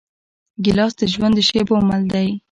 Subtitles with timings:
[0.63, 2.27] ګیلاس د ژوند د شېبو مل دی.